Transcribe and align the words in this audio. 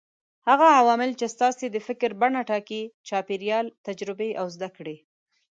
هغه 0.49 0.67
عوامل 0.79 1.11
چې 1.19 1.25
ستاسې 1.35 1.65
د 1.69 1.77
فکر 1.87 2.09
بڼه 2.21 2.41
ټاکي: 2.49 2.83
چاپېريال، 3.07 3.65
تجربې 3.87 4.31
او 4.41 4.45
زده 4.55 4.69
کړې. 4.77 4.97